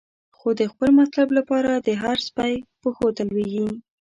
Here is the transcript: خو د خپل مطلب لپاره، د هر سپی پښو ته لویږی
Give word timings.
خو 0.37 0.47
د 0.59 0.61
خپل 0.71 0.89
مطلب 1.01 1.27
لپاره، 1.37 1.71
د 1.77 1.89
هر 2.03 2.17
سپی 2.27 2.53
پښو 2.81 3.07
ته 3.17 3.23
لویږی 3.29 3.67